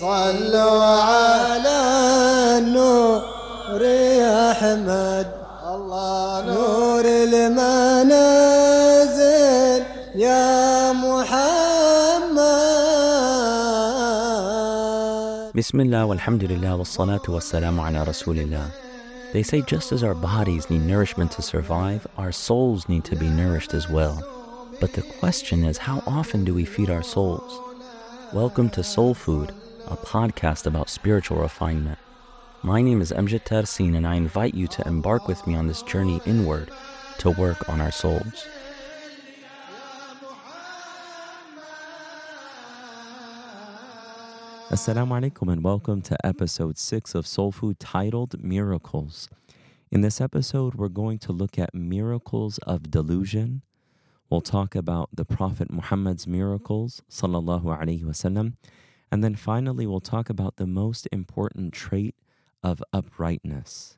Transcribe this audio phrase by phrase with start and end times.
[0.00, 1.79] صلوا على
[2.63, 5.27] النور يا أحمد
[5.67, 8.23] الله نور المنازل
[10.15, 11.51] يا محمد
[15.53, 18.71] Bismillah, walhamdulillah, wassalatu wassalamu ala rasulillah.
[19.33, 23.27] They say just as our bodies need nourishment to survive, our souls need to be
[23.27, 24.23] nourished as well.
[24.79, 27.59] But the question is, how often do we feed our souls?
[28.31, 29.53] Welcome to Soul Food,
[29.91, 31.99] a podcast about spiritual refinement.
[32.63, 35.81] My name is Amjad Tarsin, and I invite you to embark with me on this
[35.81, 36.71] journey inward
[37.17, 38.47] to work on our souls.
[44.69, 49.27] Assalamu alaikum and welcome to episode 6 of Soul Food titled Miracles.
[49.91, 53.61] In this episode, we're going to look at miracles of delusion.
[54.29, 58.53] We'll talk about the Prophet Muhammad's miracles, sallallahu alaihi wasallam,
[59.11, 62.15] and then finally we'll talk about the most important trait
[62.63, 63.97] of uprightness.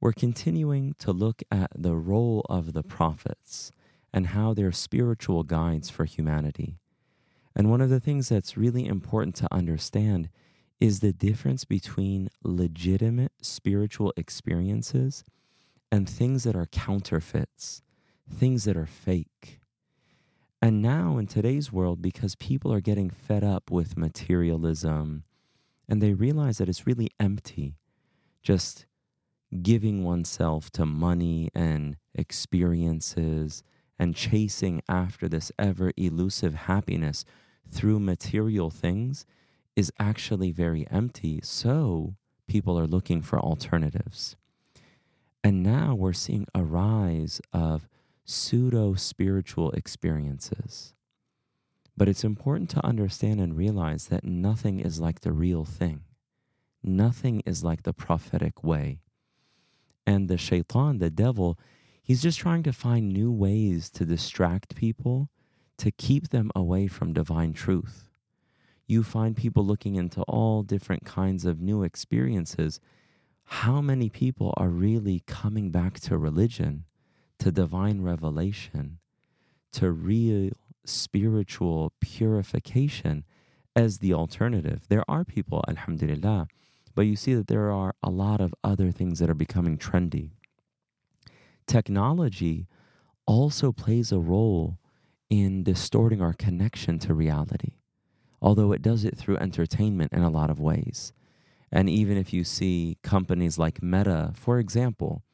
[0.00, 3.72] We're continuing to look at the role of the prophets
[4.12, 6.78] and how they're spiritual guides for humanity.
[7.54, 10.28] And one of the things that's really important to understand
[10.78, 15.24] is the difference between legitimate spiritual experiences
[15.90, 17.82] and things that are counterfeits,
[18.30, 19.60] things that are fake.
[20.66, 25.22] And now in today's world, because people are getting fed up with materialism
[25.88, 27.76] and they realize that it's really empty,
[28.42, 28.84] just
[29.62, 33.62] giving oneself to money and experiences
[33.96, 37.24] and chasing after this ever elusive happiness
[37.70, 39.24] through material things
[39.76, 41.38] is actually very empty.
[41.44, 42.16] So
[42.48, 44.34] people are looking for alternatives.
[45.44, 47.88] And now we're seeing a rise of
[48.26, 50.92] pseudo spiritual experiences.
[51.96, 56.02] But it's important to understand and realize that nothing is like the real thing.
[56.82, 59.00] Nothing is like the prophetic way.
[60.06, 61.58] And the shaitan, the devil,
[62.02, 65.30] he's just trying to find new ways to distract people
[65.78, 68.10] to keep them away from divine truth.
[68.86, 72.80] You find people looking into all different kinds of new experiences.
[73.44, 76.84] How many people are really coming back to religion,
[77.38, 78.98] to divine revelation,
[79.72, 80.50] to real
[80.84, 83.24] spiritual purification
[83.74, 84.82] as the alternative?
[84.88, 86.48] There are people, alhamdulillah,
[86.94, 90.30] but you see that there are a lot of other things that are becoming trendy.
[91.66, 92.68] Technology
[93.26, 94.78] also plays a role
[95.28, 97.72] in distorting our connection to reality,
[98.40, 101.12] although it does it through entertainment in a lot of ways.
[101.72, 105.24] And even if you see companies like Meta, for example,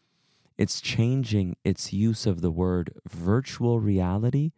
[0.58, 4.52] it's changing its use of the word virtual reality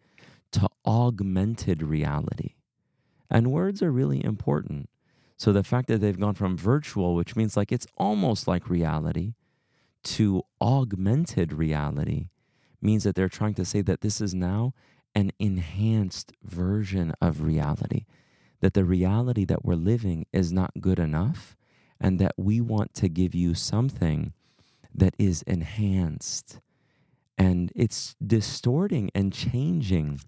[0.52, 2.54] to augmented reality.
[3.30, 4.88] And words are really important.
[5.36, 9.34] So the fact that they've gone from virtual, which means like it's almost like reality,
[10.04, 12.28] to augmented reality
[12.80, 14.74] means that they're trying to say that this is now
[15.14, 18.04] an enhanced version of reality.
[18.60, 21.56] That the reality that we're living is not good enough,
[22.00, 24.32] and that we want to give you something
[24.94, 26.60] that is enhanced.
[27.36, 30.20] And it's distorting and changing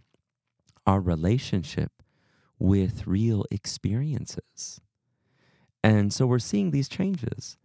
[0.86, 1.92] our relationship
[2.58, 4.80] with real experiences.
[5.84, 7.56] And so we're seeing these changes.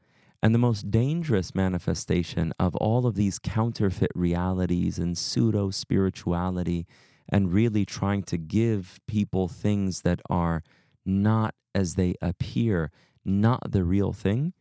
[0.43, 6.87] And the most dangerous manifestation of all of these counterfeit realities and pseudo spirituality
[7.29, 10.63] and really trying to give people things that are
[11.05, 12.91] not as they appear,
[13.23, 14.53] not the real thing,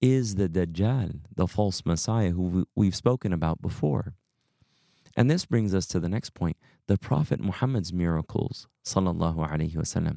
[0.00, 4.14] is the Dajjal, the false Messiah who we've spoken about before.
[5.16, 10.16] And this brings us to the next point the Prophet Muhammad's miracles, wasallam.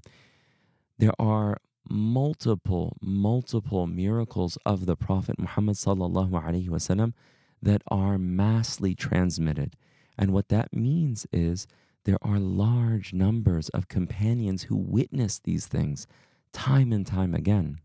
[0.97, 1.57] There are
[1.89, 7.13] multiple, multiple miracles of the Prophet Muhammad wasallam
[7.61, 9.75] that are massly transmitted.
[10.17, 11.65] And what that means is
[12.03, 16.07] there are large numbers of companions who witness these things
[16.51, 17.79] time and time again.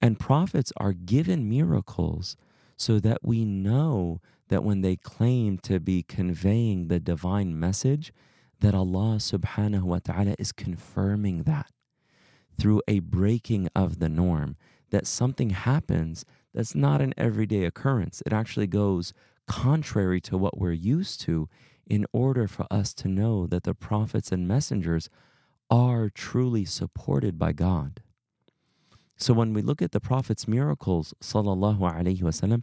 [0.00, 2.36] And prophets are given miracles
[2.76, 8.12] so that we know that when they claim to be conveying the divine message,
[8.60, 11.70] that Allah subhanahu wa ta'ala is confirming that
[12.58, 14.56] through a breaking of the norm,
[14.90, 16.24] that something happens
[16.54, 18.22] that's not an everyday occurrence.
[18.26, 19.12] It actually goes
[19.46, 21.48] contrary to what we're used to
[21.86, 25.08] in order for us to know that the prophets and messengers
[25.70, 28.00] are truly supported by God.
[29.18, 32.62] So when we look at the prophet's miracles, sallallahu alaihi wasallam,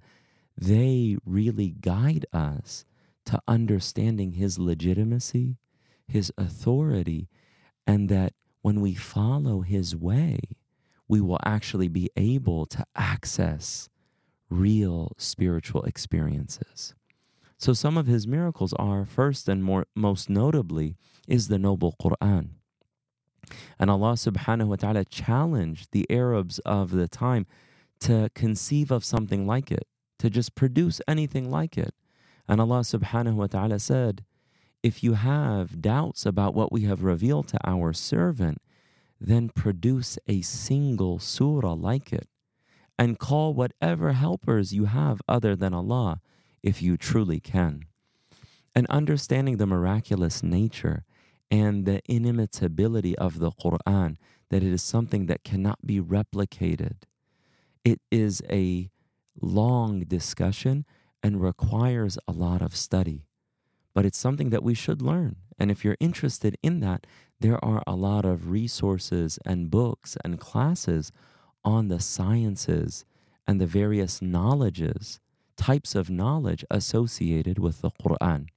[0.57, 2.86] they really guide us
[3.25, 5.57] to understanding his legitimacy,
[6.07, 7.28] his authority,
[7.86, 10.40] and that when we follow his way,
[11.07, 13.90] we will actually be able to access
[14.50, 16.96] real spiritual experiences.
[17.58, 20.96] So some of his miracles are first and more most notably
[21.28, 22.50] is the noble Quran.
[23.80, 27.45] And Allah subhanahu wa ta'ala challenged the Arabs of the time
[28.01, 29.88] to conceive of something like it,
[30.19, 31.94] to just produce anything like it.
[32.47, 34.24] And Allah subhanahu wa ta'ala said,
[34.83, 38.62] If you have doubts about what we have revealed to our servant,
[39.19, 42.27] then produce a single surah like it
[42.98, 46.21] and call whatever helpers you have other than Allah
[46.63, 47.83] if you truly can.
[48.74, 51.03] And understanding the miraculous nature
[51.51, 54.18] and the inimitability of the Quran,
[54.50, 57.03] that it is something that cannot be replicated.
[57.83, 58.89] It is a
[59.39, 60.86] long discussion
[61.21, 63.25] and requires a lot of study.
[63.94, 65.38] But it's something that we should learn.
[65.57, 67.07] And if you're interested in that,
[67.39, 71.12] there are a lot of resources and books and classes
[71.63, 73.06] on the sciences
[73.48, 75.19] and the various knowledges,
[75.57, 78.48] types of knowledge associated with the Quran.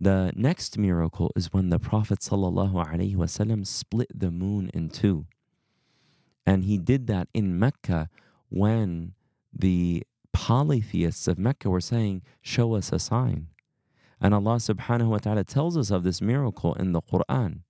[0.00, 5.26] The next miracle is when the Prophet ﷺ split the moon in two.
[6.46, 8.08] And he did that in Mecca
[8.48, 9.12] when
[9.52, 13.48] the polytheists of Mecca were saying, Show us a sign.
[14.22, 17.60] And Allah subhanahu wa ta'ala tells us of this miracle in the Quran.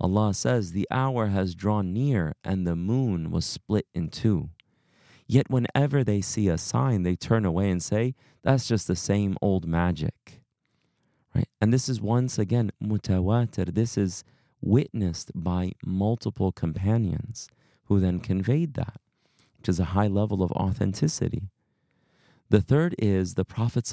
[0.00, 4.48] Allah says, The hour has drawn near and the moon was split in two.
[5.26, 9.36] Yet whenever they see a sign, they turn away and say, That's just the same
[9.42, 10.43] old magic.
[11.34, 11.48] Right?
[11.60, 13.74] And this is once again mutawatir.
[13.74, 14.24] This is
[14.60, 17.48] witnessed by multiple companions
[17.86, 19.00] who then conveyed that,
[19.58, 21.50] which is a high level of authenticity.
[22.50, 23.92] The third is the Prophet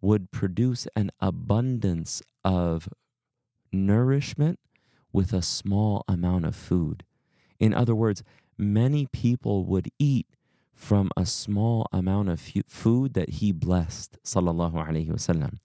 [0.00, 2.88] would produce an abundance of
[3.72, 4.58] nourishment
[5.12, 7.04] with a small amount of food.
[7.60, 8.22] In other words,
[8.58, 10.26] many people would eat
[10.74, 15.58] from a small amount of food that he blessed sallallahu alaihi wasallam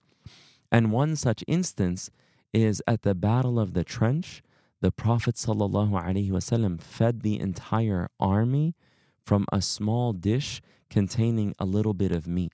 [0.70, 2.10] and one such instance
[2.52, 4.42] is at the battle of the trench
[4.80, 8.74] the prophet sallallahu alaihi wasallam fed the entire army
[9.24, 12.52] from a small dish containing a little bit of meat.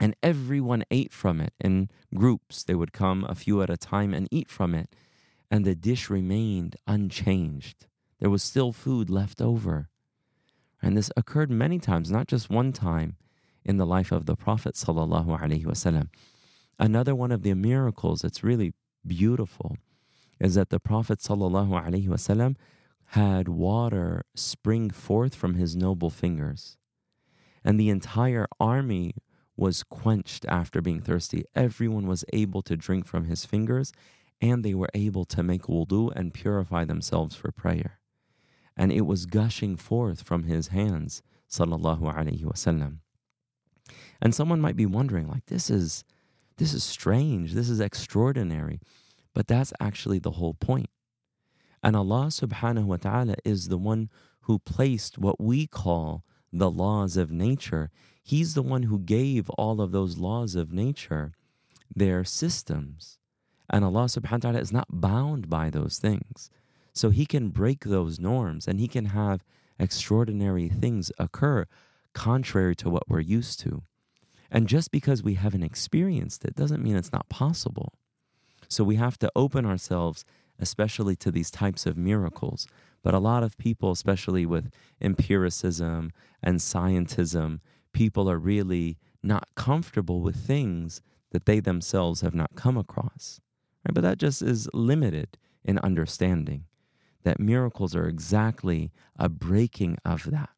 [0.00, 2.62] And everyone ate from it in groups.
[2.62, 4.94] They would come a few at a time and eat from it.
[5.50, 7.86] And the dish remained unchanged.
[8.20, 9.88] There was still food left over
[10.82, 13.16] and this occurred many times, not just one time
[13.64, 14.82] in the life of the Prophet.
[16.78, 18.72] Another one of the miracles that's really
[19.06, 19.76] beautiful
[20.38, 21.26] is that the Prophet
[23.06, 26.76] had water spring forth from his noble fingers.
[27.64, 29.14] And the entire army
[29.56, 31.44] was quenched after being thirsty.
[31.56, 33.92] Everyone was able to drink from his fingers,
[34.40, 37.97] and they were able to make wudu and purify themselves for prayer
[38.78, 42.98] and it was gushing forth from his hands sallallahu alaihi wasallam
[44.22, 46.04] and someone might be wondering like this is
[46.56, 48.80] this is strange this is extraordinary
[49.38, 50.90] but that's actually the whole point.
[51.80, 54.10] And Allah subhanahu wa ta'ala is the one
[54.40, 57.92] who placed what we call the laws of nature.
[58.20, 61.34] He's the one who gave all of those laws of nature
[61.94, 63.18] their systems.
[63.70, 66.50] And Allah subhanahu wa ta'ala is not bound by those things
[66.98, 69.44] so he can break those norms and he can have
[69.78, 71.64] extraordinary things occur
[72.12, 73.82] contrary to what we're used to.
[74.50, 77.92] And just because we haven't experienced it doesn't mean it's not possible.
[78.68, 80.24] So we have to open ourselves,
[80.58, 82.66] especially to these types of miracles.
[83.04, 86.10] But a lot of people, especially with empiricism
[86.42, 87.60] and scientism,
[87.92, 91.00] people are really not comfortable with things
[91.30, 93.40] that they themselves have not come across.
[93.86, 93.94] Right?
[93.94, 96.64] But that just is limited in understanding
[97.24, 100.50] that miracles are exactly a breaking of that.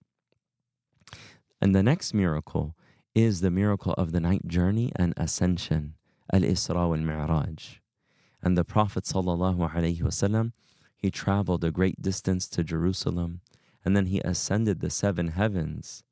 [1.61, 2.77] And the next miracle
[3.15, 5.95] is the miracle of the night journey and ascension,
[6.33, 7.81] Al Isra wal Mi'raj.
[8.43, 10.53] And the Prophet wasallam,
[10.97, 13.41] he traveled a great distance to Jerusalem,
[13.85, 16.03] and then he ascended the seven heavens,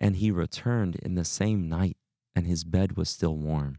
[0.00, 1.96] and he returned in the same night,
[2.34, 3.78] and his bed was still warm.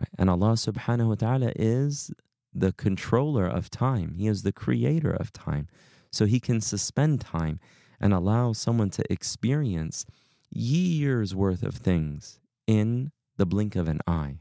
[0.00, 0.10] Right?
[0.18, 2.12] And Allah subhanahu wa ta'ala is
[2.54, 5.68] the controller of time, He is the creator of time.
[6.10, 7.60] So He can suspend time
[8.00, 10.06] and allow someone to experience
[10.50, 14.38] years worth of things in the blink of an eye.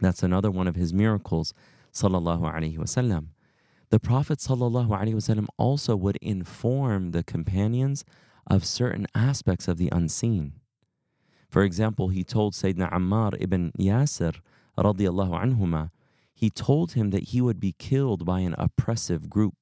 [0.00, 1.54] That's another one of His miracles,
[1.92, 3.28] sallallahu alaihi wasallam.
[3.90, 8.04] The Prophet sallallahu alaihi wasallam also would inform the companions
[8.46, 10.52] of certain aspects of the unseen.
[11.48, 14.36] For example, he told Sayyidina Ammar ibn Yasir
[14.76, 15.90] radiallahu anhuma
[16.38, 19.56] he told him that he would be killed by an oppressive group.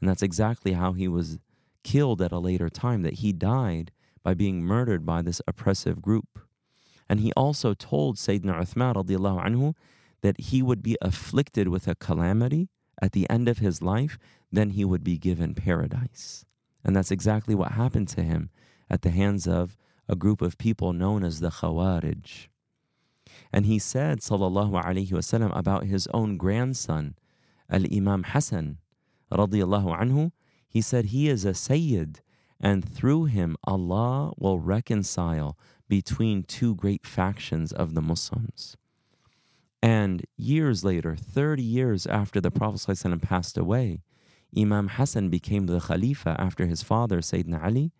[0.00, 1.38] And that's exactly how he was
[1.84, 3.92] killed at a later time, that he died
[4.24, 6.40] by being murdered by this oppressive group.
[7.08, 9.74] And he also told Sayyidina Uthman radiallahu anhu
[10.22, 12.68] that he would be afflicted with a calamity
[13.00, 14.18] at the end of his life,
[14.50, 16.44] then he would be given paradise.
[16.84, 18.50] And that's exactly what happened to him
[18.90, 19.76] at the hands of
[20.08, 22.48] a group of people known as the Khawarij.
[23.52, 27.14] And he said, sallallahu alaihi wasallam, about his own grandson,
[27.70, 28.78] Al Imam Hassan,
[29.32, 30.32] radiallahu anhu,
[30.68, 32.20] he said, He is a Sayyid,
[32.60, 35.56] and through him Allah will reconcile
[35.88, 38.76] between two great factions of the Muslims.
[39.82, 44.02] And years later, 30 years after the Prophet ﷺ passed away,
[44.56, 47.92] Imam Hassan became the Khalifa after his father, Sayyidina Ali,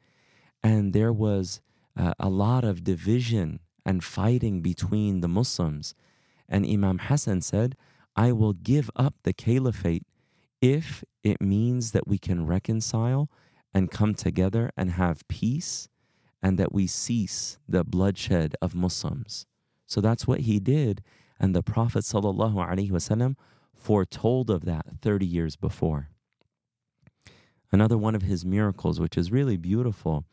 [0.63, 1.61] and there was
[1.97, 5.95] uh, a lot of division and fighting between the Muslims.
[6.47, 7.75] And Imam Hassan said,
[8.15, 10.03] I will give up the caliphate
[10.61, 13.31] if it means that we can reconcile
[13.73, 15.89] and come together and have peace
[16.43, 19.47] and that we cease the bloodshed of Muslims.
[19.87, 21.03] So that's what he did.
[21.41, 23.37] And the Prophet ﷺ
[23.75, 26.11] foretold of that 30 years before.
[27.73, 30.27] Another one of his miracles, which is really beautiful,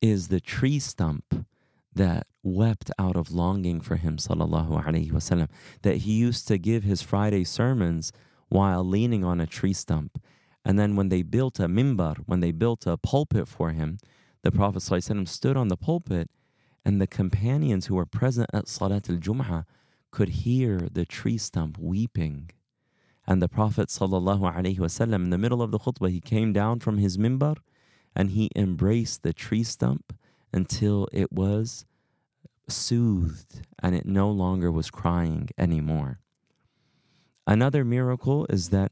[0.00, 1.44] is the tree stump
[1.92, 5.48] that wept out of longing for him, sallallahu alaihi wasallam.
[5.82, 8.12] That he used to give his Friday sermons
[8.48, 10.22] while leaning on a tree stump.
[10.64, 13.98] And then when they built a mimbar, when they built a pulpit for him,
[14.42, 16.30] the Prophet stood on the pulpit,
[16.84, 19.64] and the companions who were present at Salat al Jum'ah
[20.10, 22.50] could hear the tree stump weeping.
[23.26, 27.16] And the Prophet ﷺ, in the middle of the khutbah, he came down from his
[27.16, 27.56] mimbar
[28.14, 30.16] and he embraced the tree stump
[30.52, 31.84] until it was
[32.67, 36.19] soothed and it no longer was crying anymore.
[37.47, 38.91] Another miracle is that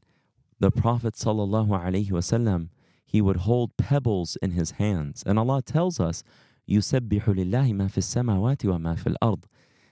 [0.58, 2.68] the Prophet ﷺ,
[3.04, 5.22] he would hold pebbles in his hands.
[5.24, 6.24] And Allah tells us,
[6.68, 9.44] يُسَبِّحُ لِلَّهِ مَا فِي السَّمَاوَاتِ وَمَا فِي الْأَرْضِ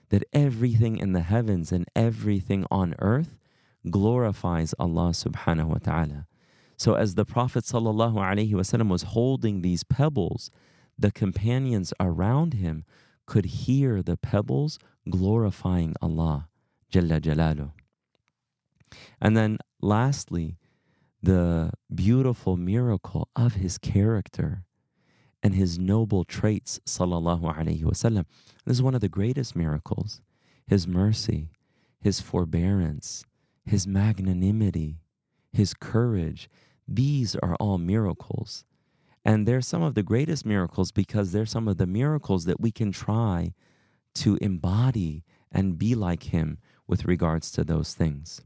[0.09, 3.39] That everything in the heavens and everything on earth
[3.89, 6.27] glorifies Allah subhanahu wa ta'ala.
[6.75, 10.51] So as the Prophet ﷺ was holding these pebbles,
[10.99, 12.85] the companions around him
[13.26, 16.48] could hear the pebbles glorifying Allah
[16.92, 17.72] Jalla Jalaluh.
[19.20, 20.56] And then lastly,
[21.22, 24.64] the beautiful miracle of his character
[25.42, 28.24] and his noble traits, sallallahu alaihi wasallam.
[28.64, 30.20] This is one of the greatest miracles.
[30.66, 31.50] His mercy,
[32.00, 33.24] his forbearance,
[33.64, 34.98] his magnanimity,
[35.52, 36.48] his courage.
[36.86, 38.64] These are all miracles.
[39.24, 42.72] And they're some of the greatest miracles because they're some of the miracles that we
[42.72, 43.54] can try
[44.14, 48.42] to embody and be like him with regards to those things.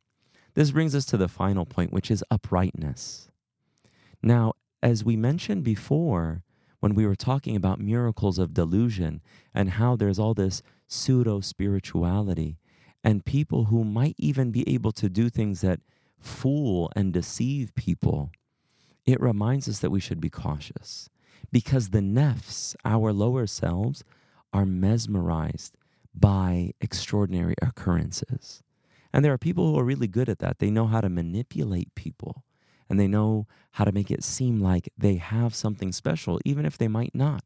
[0.55, 3.31] This brings us to the final point, which is uprightness.
[4.23, 6.43] Now, as we mentioned before,
[6.81, 9.21] when we were talking about miracles of delusion
[9.55, 12.59] and how there's all this pseudo spirituality
[13.03, 15.81] and people who might even be able to do things that
[16.19, 18.31] fool and deceive people,
[19.07, 21.09] it reminds us that we should be cautious
[21.53, 24.05] because the nafs, our lower selves,
[24.53, 25.77] are mesmerized
[26.15, 28.63] by extraordinary occurrences.
[29.13, 30.59] And there are people who are really good at that.
[30.59, 32.45] They know how to manipulate people
[32.89, 36.79] and they know how to make it seem like they have something special, even if
[36.79, 37.45] they might not.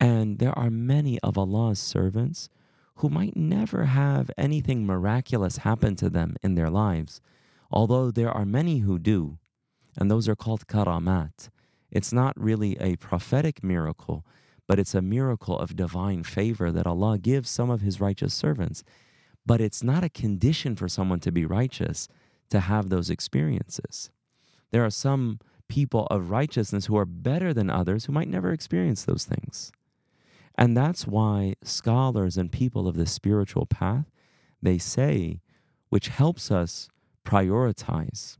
[0.00, 2.48] And there are many of Allah's servants
[2.96, 7.20] who might never have anything miraculous happen to them in their lives,
[7.70, 9.38] although there are many who do,
[9.96, 11.50] and those are called karamat.
[11.90, 14.24] It's not really a prophetic miracle,
[14.66, 18.82] but it's a miracle of divine favor that Allah gives some of His righteous servants.
[19.44, 22.08] But it's not a condition for someone to be righteous
[22.50, 24.10] to have those experiences.
[24.70, 29.04] There are some people of righteousness who are better than others who might never experience
[29.04, 29.72] those things.
[30.56, 34.10] And that's why scholars and people of the spiritual path,
[34.60, 35.40] they say,
[35.88, 36.88] which helps us
[37.24, 38.36] prioritize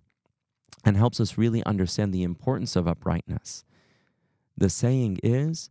[0.85, 3.65] and helps us really understand the importance of uprightness.
[4.57, 5.69] The saying is,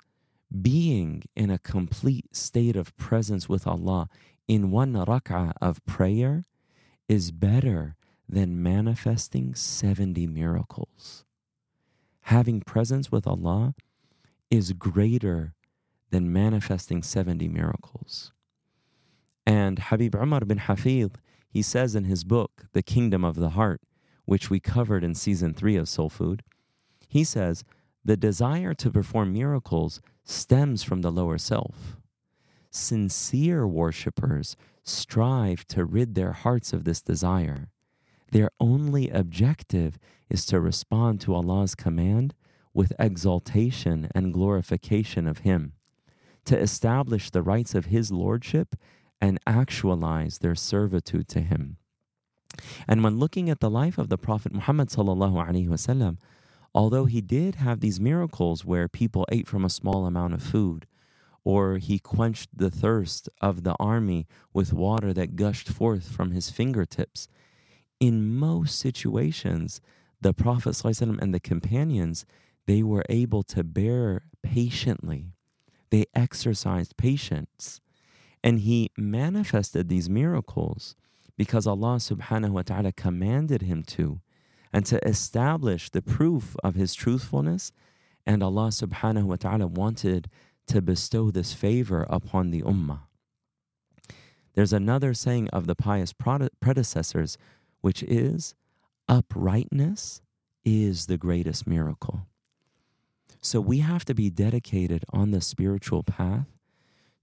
[0.62, 4.10] being in a complete state of presence with Allah
[4.48, 6.44] in one rak'ah of prayer
[7.08, 7.96] is better
[8.28, 11.26] than manifesting 70 miracles.
[12.22, 13.76] Having presence with Allah
[14.50, 15.54] is greater
[16.12, 18.32] than manifesting 70 miracles.
[19.46, 21.16] And Habib Umar bin Hafid,
[21.50, 23.82] he says in his book, The Kingdom of the Heart,
[24.32, 26.42] which we covered in season three of Soul Food,
[27.10, 27.66] he says,
[28.06, 31.98] the desire to perform miracles stems from the lower self.
[32.70, 37.68] sincere worshippers strive to rid their hearts of this desire.
[38.32, 42.34] Their only objective is to respond to Allah's command
[42.74, 45.74] with exaltation and glorification of Him,
[46.46, 48.78] to establish the rights of His Lordship
[49.20, 51.76] and actualize their servitude to Him.
[52.88, 56.18] And when looking at the life of the Prophet Muhammad sallallahu alaihi wasallam,
[56.74, 60.86] although he did have these miracles where people ate from a small amount of food,
[61.44, 66.50] or he quenched the thirst of the army with water that gushed forth from his
[66.50, 67.28] fingertips,
[68.00, 69.82] in most situations,
[70.20, 72.26] the Prophet sallallahu alaihi and the companions
[72.68, 75.34] they were able to bear patiently.
[75.90, 77.82] They exercised patience.
[78.44, 80.96] And he manifested these miracles
[81.42, 84.22] because Allah subhanahu wa ta'ala commanded him to
[84.72, 87.72] and to establish the proof of his truthfulness.
[88.28, 90.30] And Allah subhanahu wa ta'ala wanted
[90.68, 93.00] to bestow this favor upon the ummah.
[94.54, 97.40] There's another saying of the pious predecessors,
[97.82, 98.54] which is
[99.10, 100.22] uprightness
[100.64, 102.28] is the greatest miracle.
[103.42, 106.46] So we have to be dedicated on the spiritual path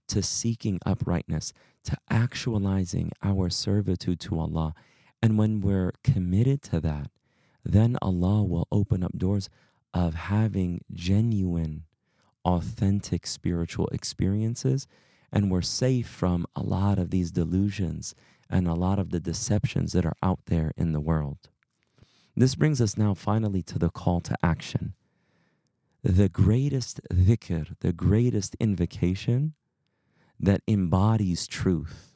[0.09, 1.53] to seeking uprightness,
[1.85, 4.73] to actualizing our servitude to Allah.
[5.21, 7.11] And when we're committed to that,
[7.63, 9.49] then Allah will open up doors
[9.93, 11.83] of having genuine
[12.45, 14.87] authentic spiritual experiences
[15.31, 18.15] and we're safe from a lot of these delusions
[18.49, 21.49] and a lot of the deceptions that are out there in the world.
[22.35, 24.93] This brings us now finally to the call to action.
[26.03, 29.53] The greatest dhikr, the greatest invocation
[30.39, 32.15] that embodies truth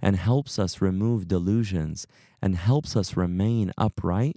[0.00, 2.06] and helps us remove delusions
[2.40, 4.36] and helps us remain upright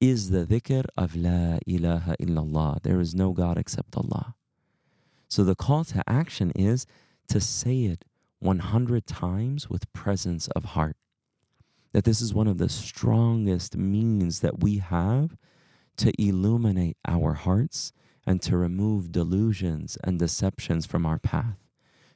[0.00, 2.82] is the dhikr of La ilaha illallah.
[2.82, 4.34] There is no God except Allah.
[5.28, 6.86] So the call to action is
[7.28, 8.04] to say it
[8.40, 10.96] 100 times with presence of heart.
[11.92, 15.36] That this is one of the strongest means that we have
[15.98, 17.92] to illuminate our hearts
[18.26, 21.63] and to remove delusions and deceptions from our path.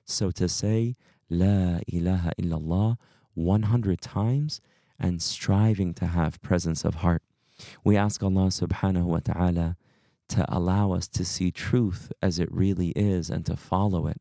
[0.09, 0.97] So to say
[1.31, 2.97] La ilaha illallah
[3.35, 4.61] 100 times
[4.99, 7.23] and striving to have presence of heart.
[7.85, 9.77] We ask Allah subhanahu wa ta'ala
[10.31, 14.21] to allow us to see truth as it really is and to follow it,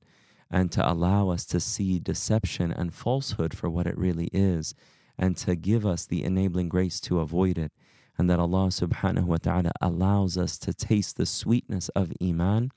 [0.51, 4.75] and to allow us to see deception and falsehood for what it really is,
[5.17, 7.71] and to give us the enabling grace to avoid it.
[8.17, 12.71] And that Allah subhanahu wa ta'ala allows us to taste the sweetness of Iman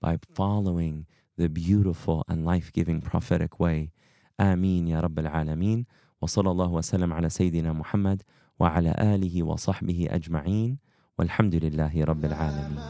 [0.00, 1.06] by following
[1.40, 3.90] the beautiful and life giving prophetic way.
[4.38, 5.86] Amin, Ya Rabbil Alameen.
[6.20, 8.24] Wa sallallahu wa sallam ala Sayyidina Muhammad
[8.58, 10.76] wa ala alihi wa sahbihi ajma'een.
[11.18, 12.82] Walhamdulillahi Rabbil Alameen.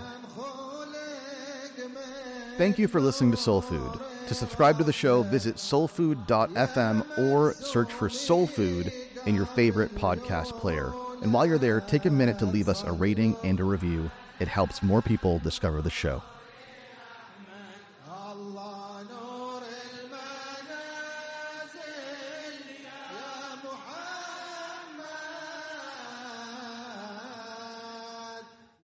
[2.58, 4.00] Thank you for listening to Soul Food.
[4.26, 8.92] To subscribe to the show, visit soulfood.fm or search for Soul Food
[9.26, 10.92] in your favorite podcast player.
[11.22, 14.10] And while you're there, take a minute to leave us a rating and a review.
[14.40, 16.20] It helps more people discover the show.